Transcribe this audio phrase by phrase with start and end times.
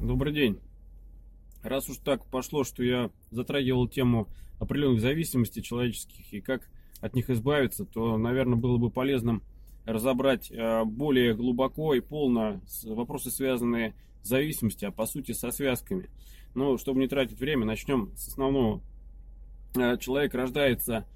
[0.00, 0.58] Добрый день.
[1.62, 6.70] Раз уж так пошло, что я затрагивал тему определенных зависимостей человеческих и как
[7.02, 9.42] от них избавиться, то, наверное, было бы полезным
[9.84, 16.08] разобрать э, более глубоко и полно вопросы, связанные с зависимостью, а по сути со связками.
[16.54, 18.80] Но чтобы не тратить время, начнем с основного.
[19.76, 21.06] Э, человек рождается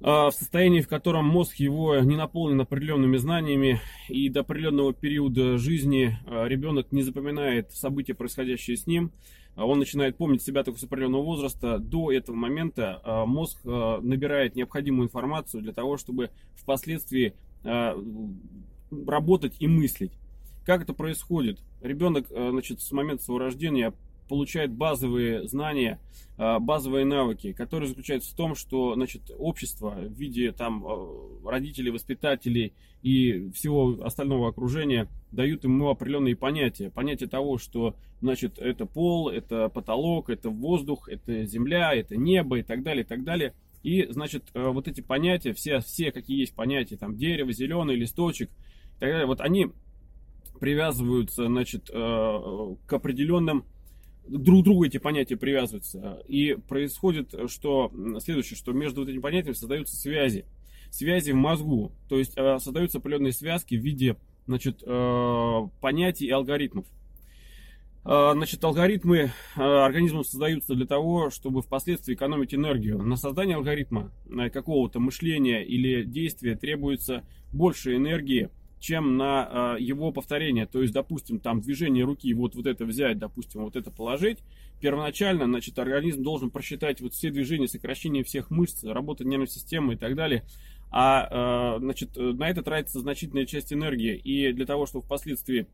[0.00, 6.16] в состоянии, в котором мозг его не наполнен определенными знаниями, и до определенного периода жизни
[6.26, 9.12] а, ребенок не запоминает события, происходящие с ним,
[9.56, 11.78] а он начинает помнить себя только с определенного возраста.
[11.78, 17.34] До этого момента мозг набирает необходимую информацию для того, чтобы впоследствии
[18.90, 20.12] работать и мыслить.
[20.64, 21.58] Как это происходит?
[21.82, 23.92] Ребенок значит, с момента своего рождения
[24.30, 25.98] получает базовые знания,
[26.38, 31.90] а, базовые навыки, которые заключаются в том, что значит, общество в виде там, а, родителей,
[31.90, 32.72] воспитателей
[33.02, 36.90] и всего остального окружения дают ему определенные понятия.
[36.90, 42.62] Понятие того, что значит, это пол, это потолок, это воздух, это земля, это небо и
[42.62, 43.52] так далее, и так далее.
[43.82, 48.48] И, значит, а, вот эти понятия, все, все какие есть понятия, там, дерево, зеленый, листочек,
[48.48, 49.72] и так далее, вот они
[50.60, 53.64] привязываются, значит, к определенным
[54.30, 56.22] друг к другу эти понятия привязываются.
[56.28, 60.46] И происходит что следующее, что между вот этими понятиями создаются связи.
[60.90, 61.92] Связи в мозгу.
[62.08, 66.86] То есть э, создаются определенные связки в виде значит, э, понятий и алгоритмов.
[68.04, 73.02] Э, значит, алгоритмы организмом создаются для того, чтобы впоследствии экономить энергию.
[73.02, 74.12] На создание алгоритма
[74.52, 78.50] какого-то мышления или действия требуется больше энергии,
[78.80, 80.66] чем на э, его повторение.
[80.66, 84.38] То есть, допустим, там движение руки, вот, вот это взять, допустим, вот это положить.
[84.80, 89.96] Первоначально, значит, организм должен просчитать вот все движения, сокращение всех мышц, работу нервной системы и
[89.96, 90.44] так далее.
[90.90, 94.16] А, э, значит, на это тратится значительная часть энергии.
[94.16, 95.68] И для того, чтобы впоследствии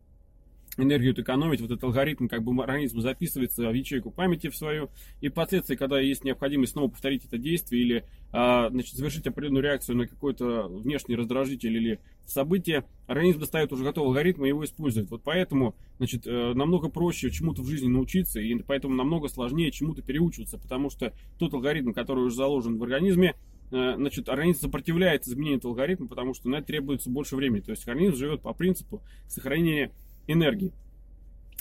[0.77, 5.29] энергию экономить, вот этот алгоритм как бы организм записывается в ячейку памяти в свою, и
[5.29, 10.07] впоследствии, когда есть необходимость снова повторить это действие или а, значит, завершить определенную реакцию на
[10.07, 15.11] какой-то внешний раздражитель или событие, организм достает уже готовый алгоритм и его использует.
[15.11, 20.03] Вот поэтому значит, э, намного проще чему-то в жизни научиться, и поэтому намного сложнее чему-то
[20.03, 23.37] переучиваться, потому что тот алгоритм, который уже заложен в организме,
[23.71, 27.61] э, значит, организм сопротивляется изменению этого алгоритма, потому что на это требуется больше времени.
[27.61, 29.93] То есть организм живет по принципу сохранения
[30.27, 30.73] энергии.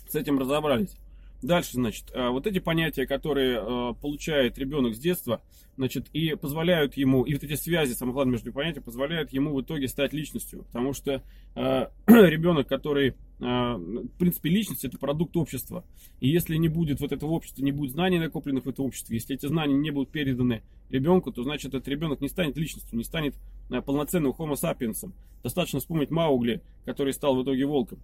[0.08, 0.96] С этим разобрались.
[1.42, 5.42] Дальше, значит, э, вот эти понятия, которые э, получает ребенок с детства,
[5.78, 9.62] значит, и позволяют ему, и вот эти связи, самое главное между понятиями, позволяют ему в
[9.62, 10.64] итоге стать личностью.
[10.64, 11.22] Потому что
[11.56, 15.84] э, ребенок, который, э, в принципе, личность это продукт общества.
[16.20, 19.36] И если не будет вот этого общества, не будет знаний накопленных в этом обществе, если
[19.36, 23.36] эти знания не будут переданы ребенку, то значит этот ребенок не станет личностью, не станет
[23.70, 25.12] э, полноценным homo sapiens.
[25.44, 28.00] Достаточно вспомнить Маугли, который стал в итоге волком.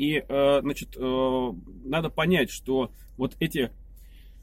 [0.00, 1.52] И, э, значит, э,
[1.84, 3.70] надо понять, что вот эти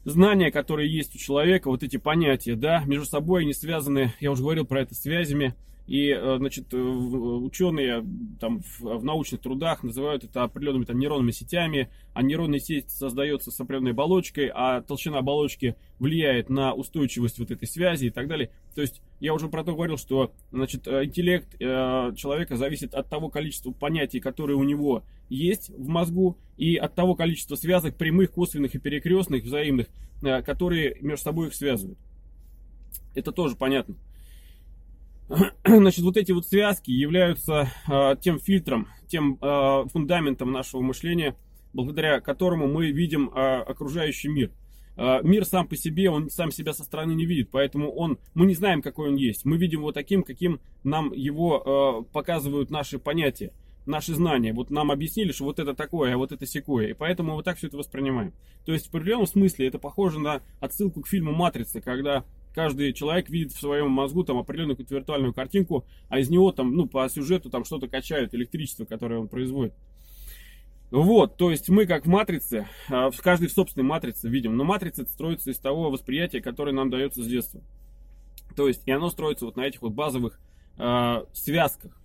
[0.04, 4.44] знания, которые есть у человека, вот эти понятия, да, между собой они связаны, я уже
[4.44, 5.56] говорил про это, связями,
[5.88, 8.04] и, э, значит, ученые
[8.40, 13.50] там в, в научных трудах называют это определенными там нейронными сетями, а нейронная сеть создается
[13.50, 18.50] с определенной оболочкой, а толщина оболочки влияет на устойчивость вот этой связи и так далее.
[18.76, 23.72] То есть я уже про то говорил, что, значит, интеллект человека зависит от того количества
[23.72, 28.78] понятий, которые у него есть в мозгу и от того количества связок прямых, косвенных и
[28.78, 29.86] перекрестных, взаимных,
[30.22, 31.98] э, которые между собой их связывают.
[33.14, 33.96] Это тоже понятно.
[35.64, 41.36] Значит, вот эти вот связки являются э, тем фильтром, тем э, фундаментом нашего мышления,
[41.74, 44.52] благодаря которому мы видим э, окружающий мир.
[44.96, 48.46] Э, мир сам по себе, он сам себя со стороны не видит, поэтому он, мы
[48.46, 49.44] не знаем, какой он есть.
[49.44, 53.52] Мы видим его таким, каким нам его э, показывают наши понятия
[53.88, 54.52] наши знания.
[54.52, 56.88] Вот нам объяснили, что вот это такое, а вот это секое.
[56.88, 58.34] И поэтому вот так все это воспринимаем.
[58.66, 63.28] То есть в определенном смысле это похоже на отсылку к фильму «Матрица», когда каждый человек
[63.28, 67.08] видит в своем мозгу там определенную какую-то виртуальную картинку, а из него там, ну, по
[67.08, 69.74] сюжету там что-то качают, электричество, которое он производит.
[70.90, 75.50] Вот, то есть мы как в матрице, а, в собственной матрице видим, но матрица строится
[75.50, 77.60] из того восприятия, которое нам дается с детства.
[78.56, 80.40] То есть и оно строится вот на этих вот базовых
[80.78, 82.00] э, связках.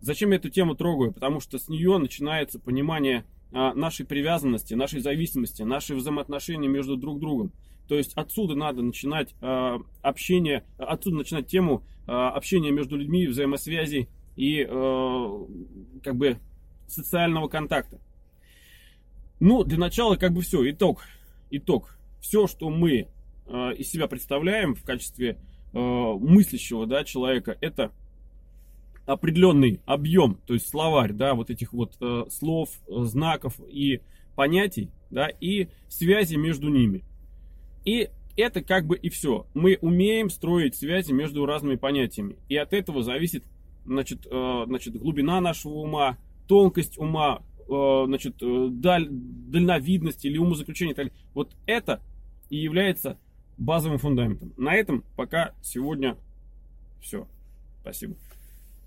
[0.00, 1.12] Зачем я эту тему трогаю?
[1.12, 7.20] Потому что с нее начинается понимание а, нашей привязанности, нашей зависимости, наши взаимоотношения между друг
[7.20, 7.52] другом.
[7.88, 14.08] То есть отсюда надо начинать э, общение, отсюда начинать тему э, общения между людьми, взаимосвязи
[14.36, 15.46] и э,
[16.02, 16.38] как бы
[16.86, 18.00] социального контакта.
[19.40, 21.02] Ну, для начала как бы все, итог.
[21.50, 21.98] Итог.
[22.20, 23.08] Все, что мы
[23.46, 25.38] э, из себя представляем в качестве
[25.72, 27.92] э, мыслящего да, человека, это
[29.06, 34.00] определенный объем, то есть словарь, да, вот этих вот э, слов, знаков и
[34.34, 37.04] понятий, да, и связи между ними.
[37.84, 39.46] И это как бы и все.
[39.54, 42.36] Мы умеем строить связи между разными понятиями.
[42.48, 43.44] И от этого зависит
[43.84, 46.16] значит, э, значит, глубина нашего ума,
[46.48, 51.10] тонкость ума, э, значит, э, даль, дальновидность или умозаключение.
[51.34, 52.00] Вот это
[52.50, 53.18] и является
[53.56, 54.52] базовым фундаментом.
[54.56, 56.16] На этом пока сегодня
[57.00, 57.26] все.
[57.82, 58.16] Спасибо.